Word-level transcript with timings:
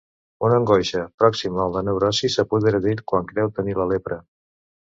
Una 0.47 0.55
angoixa 0.59 1.01
pròxima 1.23 1.61
a 1.65 1.69
la 1.75 1.83
neurosi 1.89 2.31
s'apodera 2.37 2.83
d'ell 2.87 3.07
quan 3.13 3.31
creu 3.33 3.55
tenir 3.61 3.81
la 3.83 3.89
lepra. 3.93 4.23